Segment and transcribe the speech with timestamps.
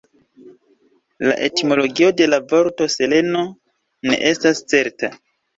[1.27, 3.47] La etimologio de la vorto "Seleno"
[4.11, 5.15] ne estas certa.